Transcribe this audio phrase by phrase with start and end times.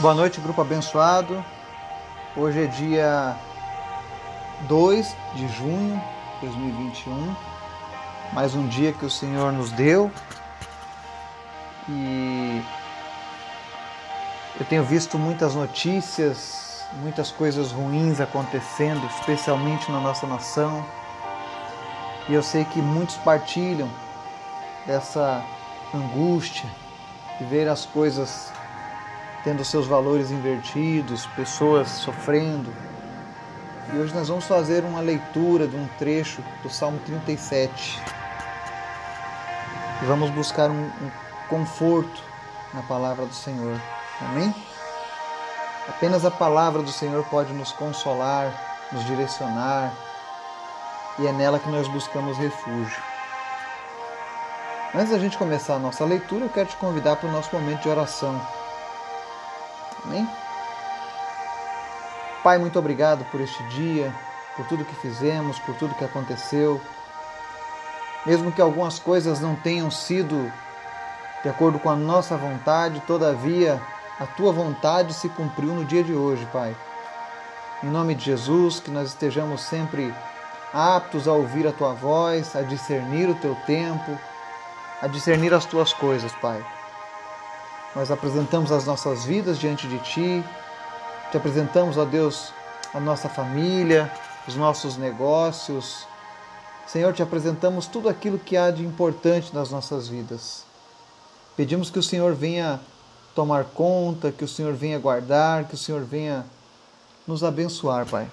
[0.00, 1.44] Boa noite, grupo abençoado.
[2.34, 3.36] Hoje é dia
[4.60, 6.02] 2 de junho
[6.40, 7.36] de 2021.
[8.32, 10.10] Mais um dia que o Senhor nos deu.
[11.86, 12.62] E
[14.58, 20.82] eu tenho visto muitas notícias, muitas coisas ruins acontecendo, especialmente na nossa nação.
[22.26, 23.90] E eu sei que muitos partilham
[24.86, 25.44] dessa
[25.94, 26.70] angústia
[27.38, 28.50] de ver as coisas
[29.42, 32.72] tendo seus valores invertidos, pessoas sofrendo.
[33.92, 38.00] E hoje nós vamos fazer uma leitura de um trecho do Salmo 37.
[40.02, 41.10] E vamos buscar um, um
[41.48, 42.22] conforto
[42.72, 43.80] na palavra do Senhor.
[44.20, 44.54] Amém?
[45.88, 48.52] Apenas a palavra do Senhor pode nos consolar,
[48.92, 49.92] nos direcionar,
[51.18, 53.02] e é nela que nós buscamos refúgio.
[54.94, 57.82] Antes da gente começar a nossa leitura, eu quero te convidar para o nosso momento
[57.82, 58.40] de oração.
[60.04, 60.28] Amém?
[62.42, 64.12] Pai, muito obrigado por este dia,
[64.56, 66.80] por tudo que fizemos, por tudo que aconteceu.
[68.24, 70.50] Mesmo que algumas coisas não tenham sido
[71.42, 73.80] de acordo com a nossa vontade, todavia
[74.18, 76.76] a tua vontade se cumpriu no dia de hoje, Pai.
[77.82, 80.14] Em nome de Jesus, que nós estejamos sempre
[80.72, 84.18] aptos a ouvir a tua voz, a discernir o teu tempo,
[85.00, 86.62] a discernir as tuas coisas, Pai.
[87.94, 90.44] Nós apresentamos as nossas vidas diante de Ti,
[91.30, 92.52] te apresentamos, ó Deus,
[92.94, 94.10] a nossa família,
[94.46, 96.06] os nossos negócios.
[96.86, 100.64] Senhor, te apresentamos tudo aquilo que há de importante nas nossas vidas.
[101.56, 102.80] Pedimos que o Senhor venha
[103.34, 106.44] tomar conta, que o Senhor venha guardar, que o Senhor venha
[107.26, 108.28] nos abençoar, Pai,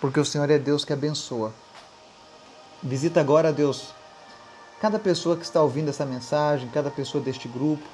[0.00, 1.52] porque o Senhor é Deus que abençoa.
[2.82, 3.94] Visita agora, Deus,
[4.80, 7.84] cada pessoa que está ouvindo essa mensagem, cada pessoa deste grupo.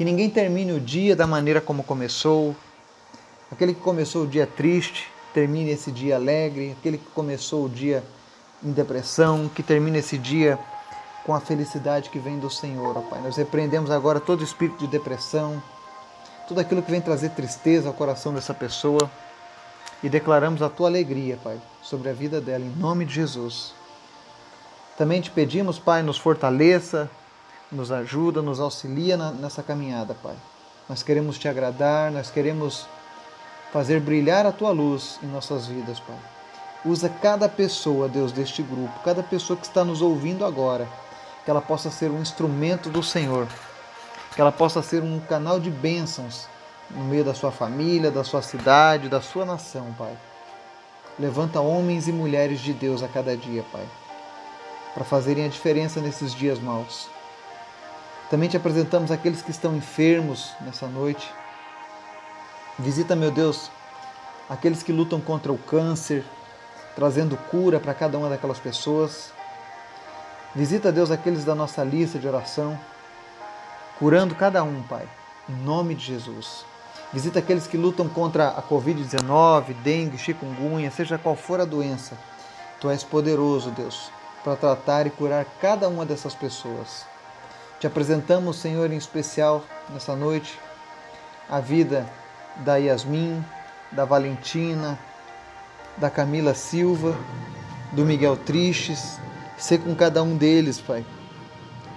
[0.00, 2.56] Que ninguém termine o dia da maneira como começou.
[3.52, 6.74] Aquele que começou o dia triste, termine esse dia alegre.
[6.78, 8.02] Aquele que começou o dia
[8.64, 10.58] em depressão, que termine esse dia
[11.22, 13.20] com a felicidade que vem do Senhor, ó Pai.
[13.20, 15.62] Nós repreendemos agora todo espírito de depressão,
[16.48, 19.10] tudo aquilo que vem trazer tristeza ao coração dessa pessoa
[20.02, 23.74] e declaramos a tua alegria, Pai, sobre a vida dela, em nome de Jesus.
[24.96, 27.10] Também te pedimos, Pai, nos fortaleça,
[27.70, 30.34] nos ajuda, nos auxilia nessa caminhada, Pai.
[30.88, 32.86] Nós queremos te agradar, nós queremos
[33.72, 36.16] fazer brilhar a tua luz em nossas vidas, Pai.
[36.84, 40.88] Usa cada pessoa, Deus, deste grupo, cada pessoa que está nos ouvindo agora,
[41.44, 43.46] que ela possa ser um instrumento do Senhor,
[44.34, 46.48] que ela possa ser um canal de bênçãos
[46.90, 50.16] no meio da sua família, da sua cidade, da sua nação, Pai.
[51.18, 53.86] Levanta homens e mulheres de Deus a cada dia, Pai,
[54.94, 57.09] para fazerem a diferença nesses dias maus.
[58.30, 61.28] Também te apresentamos aqueles que estão enfermos nessa noite.
[62.78, 63.68] Visita, meu Deus,
[64.48, 66.24] aqueles que lutam contra o câncer,
[66.94, 69.32] trazendo cura para cada uma daquelas pessoas.
[70.54, 72.78] Visita, Deus, aqueles da nossa lista de oração,
[73.98, 75.08] curando cada um, Pai,
[75.48, 76.64] em nome de Jesus.
[77.12, 82.16] Visita aqueles que lutam contra a Covid-19, dengue, chikungunya, seja qual for a doença.
[82.80, 84.08] Tu és poderoso, Deus,
[84.44, 87.09] para tratar e curar cada uma dessas pessoas.
[87.80, 90.60] Te apresentamos, Senhor, em especial nessa noite,
[91.48, 92.06] a vida
[92.56, 93.42] da Yasmin,
[93.90, 94.98] da Valentina,
[95.96, 97.16] da Camila Silva,
[97.92, 99.18] do Miguel Tristes.
[99.56, 101.06] Ser com cada um deles, Pai,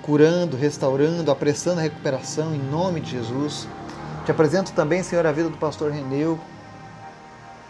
[0.01, 3.67] curando, restaurando, apressando a recuperação em nome de Jesus.
[4.23, 6.39] Te apresento também, Senhor, a vida do pastor Reneu,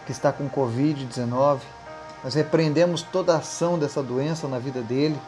[0.06, 1.58] que está com Covid-19.
[2.22, 5.20] Nós repreendemos toda a ação dessa doença na vida dele,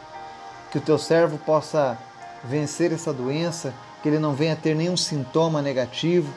[0.71, 1.97] que o teu servo possa
[2.43, 6.31] vencer essa doença, que ele não venha ter nenhum sintoma negativo,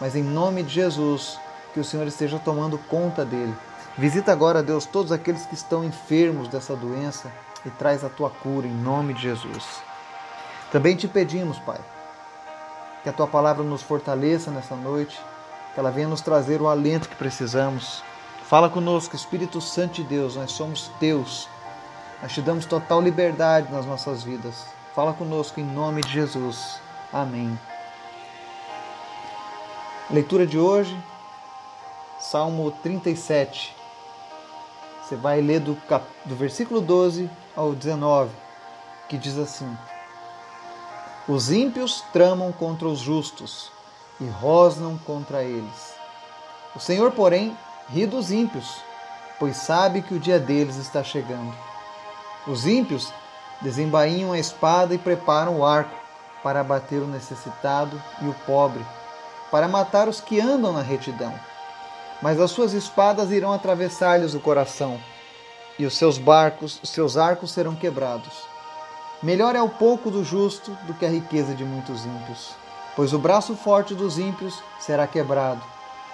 [0.00, 1.38] mas em nome de Jesus,
[1.72, 3.54] que o Senhor esteja tomando conta dele.
[3.96, 7.30] Visita agora, Deus, todos aqueles que estão enfermos dessa doença
[7.64, 9.64] e traz a tua cura em nome de Jesus.
[10.72, 11.78] Também te pedimos, Pai,
[13.02, 15.20] que a tua palavra nos fortaleça nessa noite,
[15.72, 18.02] que ela venha nos trazer o alento que precisamos.
[18.48, 21.48] Fala conosco, Espírito Santo de Deus, nós somos teus.
[22.20, 24.73] Nós te damos total liberdade nas nossas vidas.
[24.94, 26.80] Fala conosco em nome de Jesus.
[27.12, 27.58] Amém.
[30.08, 30.96] Leitura de hoje,
[32.20, 33.74] Salmo 37.
[35.02, 36.06] Você vai ler do, cap...
[36.24, 38.30] do versículo 12 ao 19,
[39.08, 39.76] que diz assim:
[41.26, 43.72] Os ímpios tramam contra os justos
[44.20, 45.94] e rosnam contra eles.
[46.72, 47.56] O Senhor, porém,
[47.88, 48.76] ri dos ímpios,
[49.40, 51.52] pois sabe que o dia deles está chegando.
[52.46, 53.12] Os ímpios
[53.64, 55.96] desembainham a espada e preparam o arco
[56.42, 58.84] para abater o necessitado e o pobre,
[59.50, 61.34] para matar os que andam na retidão.
[62.20, 65.00] Mas as suas espadas irão atravessar-lhes o coração,
[65.78, 68.44] e os seus barcos, os seus arcos serão quebrados.
[69.22, 72.50] Melhor é o pouco do justo do que a riqueza de muitos ímpios,
[72.94, 75.62] pois o braço forte dos ímpios será quebrado,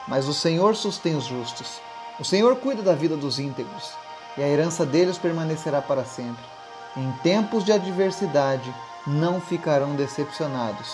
[0.07, 1.81] mas o Senhor sustém os justos.
[2.21, 3.91] O Senhor cuida da vida dos íntegros,
[4.39, 6.60] e a herança deles permanecerá para sempre.
[6.97, 8.75] Em tempos de adversidade
[9.07, 10.93] não ficarão decepcionados.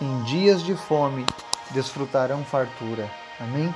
[0.00, 1.26] Em dias de fome
[1.70, 3.10] desfrutarão fartura.
[3.38, 3.74] Amém?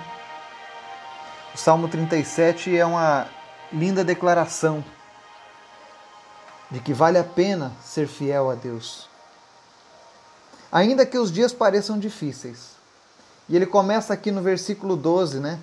[1.54, 3.26] O Salmo 37 é uma
[3.72, 4.82] linda declaração
[6.70, 9.08] de que vale a pena ser fiel a Deus.
[10.70, 12.76] Ainda que os dias pareçam difíceis.
[13.48, 15.58] E ele começa aqui no versículo 12, né?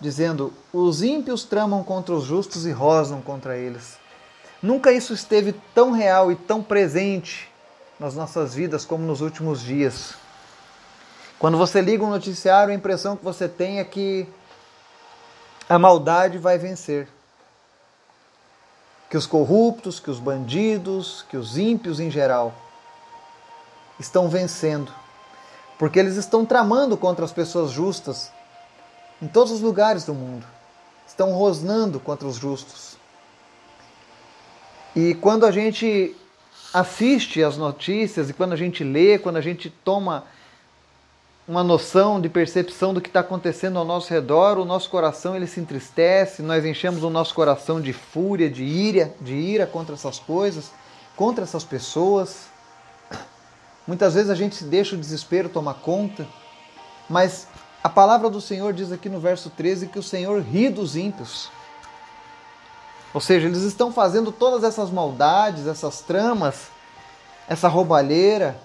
[0.00, 3.98] Dizendo: Os ímpios tramam contra os justos e rosnam contra eles.
[4.64, 7.52] Nunca isso esteve tão real e tão presente
[8.00, 10.14] nas nossas vidas como nos últimos dias.
[11.38, 14.26] Quando você liga um noticiário, a impressão que você tem é que
[15.68, 17.06] a maldade vai vencer.
[19.10, 22.54] Que os corruptos, que os bandidos, que os ímpios em geral
[24.00, 24.90] estão vencendo.
[25.78, 28.32] Porque eles estão tramando contra as pessoas justas
[29.20, 30.46] em todos os lugares do mundo.
[31.06, 32.93] Estão rosnando contra os justos.
[34.96, 36.14] E quando a gente
[36.72, 40.24] assiste às notícias e quando a gente lê, quando a gente toma
[41.46, 45.46] uma noção de percepção do que está acontecendo ao nosso redor, o nosso coração ele
[45.46, 50.18] se entristece, nós enchemos o nosso coração de fúria, de ira, de ira contra essas
[50.18, 50.70] coisas,
[51.16, 52.46] contra essas pessoas.
[53.86, 56.26] Muitas vezes a gente deixa o desespero tomar conta,
[57.10, 57.46] mas
[57.82, 61.50] a palavra do Senhor diz aqui no verso 13 que o Senhor ri dos ímpios.
[63.14, 66.66] Ou seja, eles estão fazendo todas essas maldades, essas tramas,
[67.48, 68.60] essa roubalheira,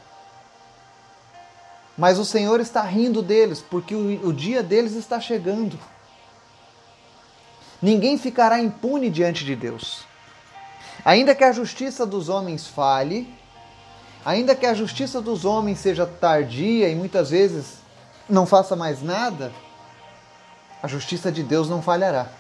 [1.96, 5.78] mas o Senhor está rindo deles, porque o, o dia deles está chegando.
[7.80, 10.04] Ninguém ficará impune diante de Deus.
[11.06, 13.32] Ainda que a justiça dos homens falhe,
[14.26, 17.80] ainda que a justiça dos homens seja tardia e muitas vezes
[18.28, 19.52] não faça mais nada,
[20.82, 22.39] a justiça de Deus não falhará.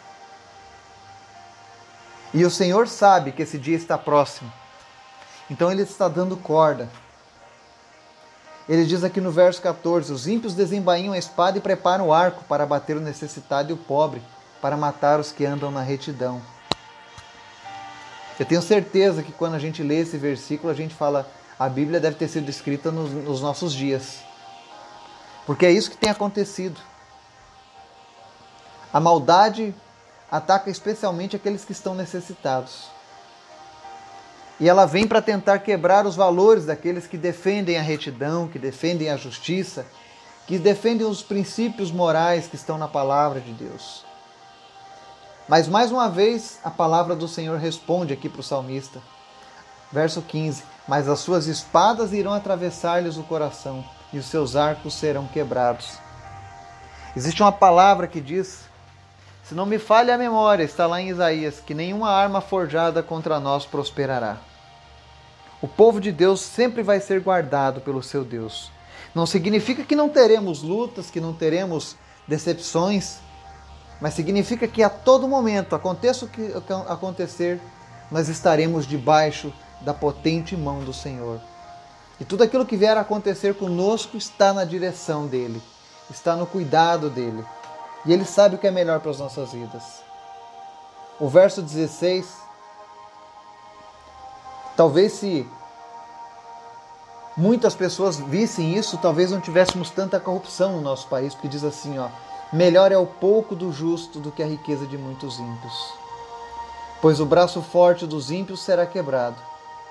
[2.34, 4.52] E o Senhor sabe que esse dia está próximo.
[5.50, 6.90] Então ele está dando corda
[8.70, 12.44] ele diz aqui no verso 14: Os ímpios desembainham a espada e preparam o arco
[12.44, 14.22] para bater o necessitado e o pobre,
[14.62, 16.40] para matar os que andam na retidão.
[18.40, 21.28] Eu tenho certeza que quando a gente lê esse versículo, a gente fala:
[21.58, 24.20] a Bíblia deve ter sido escrita nos, nos nossos dias.
[25.48, 26.80] Porque é isso que tem acontecido.
[28.94, 29.74] A maldade
[30.32, 32.90] ataca especialmente aqueles que estão necessitados.
[34.60, 39.10] E ela vem para tentar quebrar os valores daqueles que defendem a retidão, que defendem
[39.10, 39.86] a justiça,
[40.46, 44.06] que defendem os princípios morais que estão na palavra de Deus.
[45.48, 49.02] Mas mais uma vez a palavra do Senhor responde aqui para o salmista.
[49.92, 55.26] Verso 15: Mas as suas espadas irão atravessar-lhes o coração, e os seus arcos serão
[55.28, 55.98] quebrados.
[57.16, 58.69] Existe uma palavra que diz
[59.50, 63.40] se não me falha a memória, está lá em Isaías, que nenhuma arma forjada contra
[63.40, 64.38] nós prosperará.
[65.60, 68.72] O povo de Deus sempre vai ser guardado pelo seu Deus.
[69.16, 71.96] Não significa que não teremos lutas, que não teremos
[72.28, 73.18] decepções,
[74.00, 76.54] mas significa que a todo momento, aconteça o que
[76.88, 77.60] acontecer,
[78.12, 79.52] nós estaremos debaixo
[79.82, 81.42] da potente mão do Senhor.
[82.20, 85.60] E tudo aquilo que vier a acontecer conosco está na direção dele,
[86.08, 87.44] está no cuidado dele.
[88.06, 90.04] E ele sabe o que é melhor para as nossas vidas.
[91.20, 92.50] O verso 16
[94.80, 95.46] Talvez se
[97.36, 102.00] muitas pessoas vissem isso, talvez não tivéssemos tanta corrupção no nosso país, porque diz assim,
[102.00, 102.08] ó:
[102.54, 105.94] melhor é o pouco do justo do que a riqueza de muitos ímpios.
[107.02, 109.36] Pois o braço forte dos ímpios será quebrado,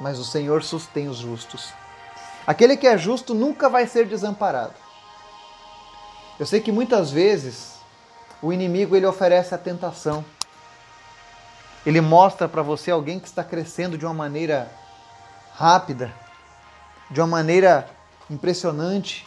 [0.01, 1.71] mas o Senhor sustém os justos.
[2.47, 4.73] Aquele que é justo nunca vai ser desamparado.
[6.41, 7.78] Eu sei que muitas vezes
[8.43, 10.25] o inimigo ele oferece a tentação
[11.89, 14.71] ele mostra para você alguém que está crescendo de uma maneira
[15.55, 16.13] rápida,
[17.11, 17.89] de uma maneira
[18.29, 19.27] impressionante.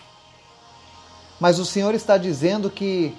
[1.40, 3.18] Mas o Senhor está dizendo que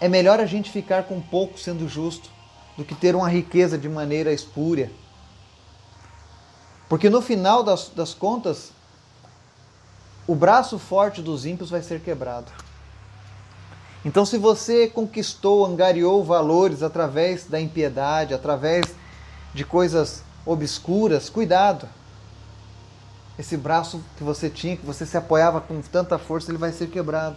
[0.00, 2.30] é melhor a gente ficar com pouco sendo justo
[2.76, 4.90] do que ter uma riqueza de maneira espúria.
[6.88, 8.72] Porque no final das, das contas,
[10.26, 12.50] o braço forte dos ímpios vai ser quebrado.
[14.04, 18.84] Então, se você conquistou, angariou valores através da impiedade, através
[19.54, 21.88] de coisas obscuras, cuidado.
[23.38, 26.88] esse braço que você tinha, que você se apoiava com tanta força, ele vai ser
[26.88, 27.36] quebrado.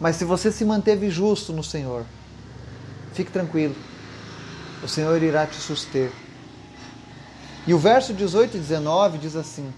[0.00, 2.04] Mas se você se manteve justo no Senhor,
[3.12, 3.74] fique tranquilo,
[4.82, 6.12] o Senhor irá te suster.
[7.66, 9.72] E o verso 18 e 19 diz assim: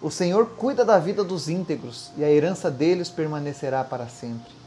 [0.00, 4.59] O Senhor cuida da vida dos íntegros e a herança deles permanecerá para sempre.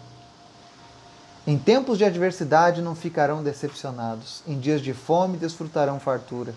[1.46, 6.56] Em tempos de adversidade não ficarão decepcionados, em dias de fome desfrutarão fartura.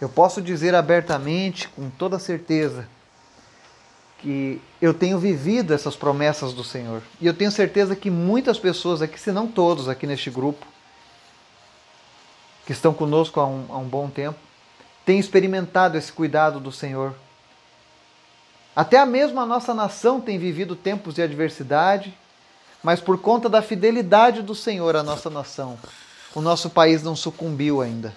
[0.00, 2.88] Eu posso dizer abertamente, com toda certeza,
[4.18, 7.02] que eu tenho vivido essas promessas do Senhor.
[7.20, 10.66] E eu tenho certeza que muitas pessoas aqui, se não todos aqui neste grupo,
[12.64, 14.38] que estão conosco há um, há um bom tempo,
[15.04, 17.14] têm experimentado esse cuidado do Senhor.
[18.74, 22.16] Até a mesma nossa nação tem vivido tempos de adversidade,
[22.82, 25.78] mas por conta da fidelidade do Senhor à nossa nação,
[26.34, 28.14] o nosso país não sucumbiu ainda.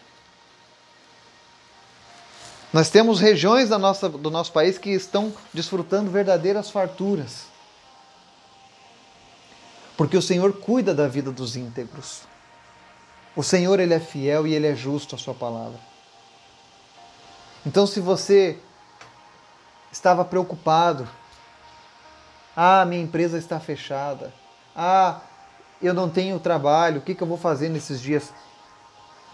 [2.71, 7.45] Nós temos regiões da nossa, do nosso país que estão desfrutando verdadeiras farturas.
[9.95, 12.21] Porque o Senhor cuida da vida dos íntegros.
[13.35, 15.79] O Senhor ele é fiel e ele é justo à sua palavra.
[17.65, 18.57] Então se você
[19.91, 21.07] estava preocupado,
[22.55, 24.33] ah, minha empresa está fechada,
[24.75, 25.21] ah,
[25.81, 28.33] eu não tenho trabalho, o que, que eu vou fazer nesses dias?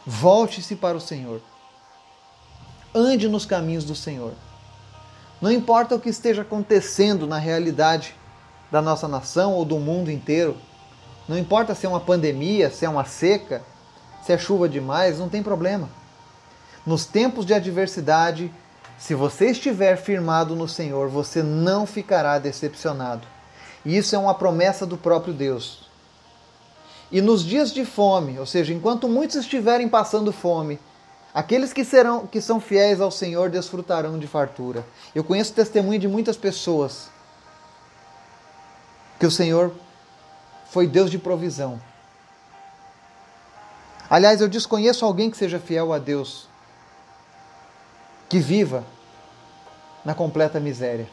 [0.06, 1.42] Volte-se para o Senhor.
[2.94, 4.34] Ande nos caminhos do Senhor.
[5.42, 8.16] Não importa o que esteja acontecendo na realidade
[8.72, 10.58] da nossa nação ou do mundo inteiro,
[11.28, 13.62] não importa se é uma pandemia, se é uma seca,
[14.24, 15.88] se é chuva demais, não tem problema.
[16.86, 18.52] Nos tempos de adversidade,
[18.98, 23.28] se você estiver firmado no Senhor, você não ficará decepcionado.
[23.86, 25.90] E isso é uma promessa do próprio Deus.
[27.12, 30.80] E nos dias de fome, ou seja, enquanto muitos estiverem passando fome,
[31.34, 34.86] aqueles que serão que são fiéis ao Senhor desfrutarão de fartura.
[35.16, 37.10] Eu conheço testemunho de muitas pessoas
[39.20, 39.74] que o Senhor
[40.70, 41.82] foi Deus de provisão.
[44.10, 46.48] Aliás, eu desconheço alguém que seja fiel a Deus,
[48.28, 48.84] que viva
[50.06, 51.08] na completa miséria.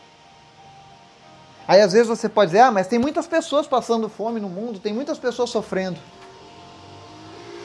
[1.69, 4.79] Aí às vezes você pode dizer: ah, mas tem muitas pessoas passando fome no mundo,
[4.79, 5.99] tem muitas pessoas sofrendo.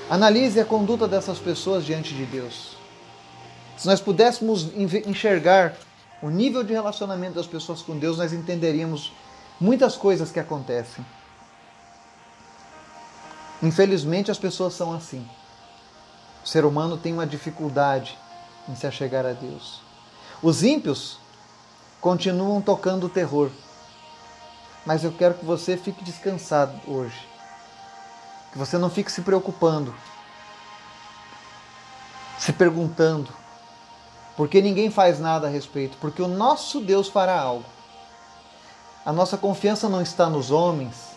[0.10, 2.76] Analise a conduta dessas pessoas diante de Deus.
[3.78, 4.70] Se nós pudéssemos
[5.08, 5.74] enxergar
[6.22, 9.14] o nível de relacionamento das pessoas com Deus, nós entenderíamos
[9.60, 11.06] muitas coisas que acontecem.
[13.64, 15.26] Infelizmente, as pessoas são assim.
[16.44, 18.18] O ser humano tem uma dificuldade
[18.68, 19.82] em se achegar a Deus.
[20.42, 21.20] Os ímpios
[22.00, 23.52] continuam tocando o terror
[24.86, 27.28] mas eu quero que você fique descansado hoje.
[28.52, 29.96] Que você não fique se preocupando,
[32.38, 33.32] se perguntando,
[34.36, 37.66] porque ninguém faz nada a respeito, porque o nosso Deus fará algo.
[39.06, 41.12] A nossa confiança não está nos homens,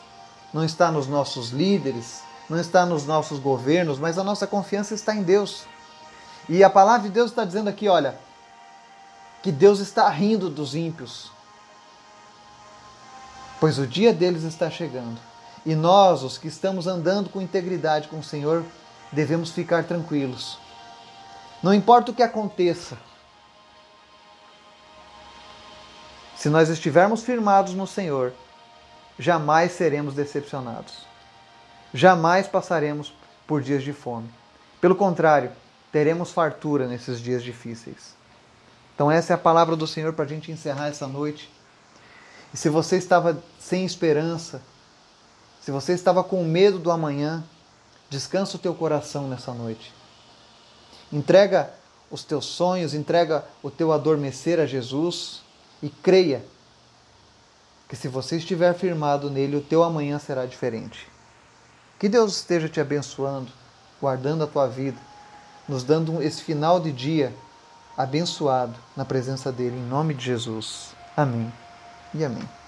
[0.53, 5.15] não está nos nossos líderes, não está nos nossos governos, mas a nossa confiança está
[5.15, 5.65] em Deus.
[6.49, 8.19] E a palavra de Deus está dizendo aqui, olha,
[9.43, 11.31] que Deus está rindo dos ímpios,
[13.65, 15.19] pois o dia deles está chegando.
[15.65, 18.63] E nós, os que estamos andando com integridade com o Senhor,
[19.11, 20.59] devemos ficar tranquilos.
[21.63, 22.99] Não importa o que aconteça,
[26.37, 28.35] se nós estivermos firmados no Senhor,
[29.19, 31.07] jamais seremos decepcionados.
[31.95, 33.15] Jamais passaremos
[33.47, 34.29] por dias de fome.
[34.79, 35.51] Pelo contrário,
[35.91, 38.15] teremos fartura nesses dias difíceis.
[38.95, 41.51] Então, essa é a palavra do Senhor para a gente encerrar essa noite.
[42.55, 44.63] E se você estava sem esperança,
[45.61, 47.43] se você estava com medo do amanhã,
[48.09, 49.93] descansa o teu coração nessa noite.
[51.13, 51.75] Entrega
[52.09, 55.43] os teus sonhos, entrega o teu adormecer a Jesus
[55.83, 56.45] e creia
[57.89, 61.09] que se você estiver firmado nele, o teu amanhã será diferente.
[61.99, 63.51] Que Deus esteja te abençoando,
[64.01, 64.99] guardando a tua vida,
[65.69, 67.35] nos dando esse final de dia
[67.97, 70.95] abençoado na presença dele, em nome de Jesus.
[71.17, 71.64] Amém
[72.15, 72.64] e amém.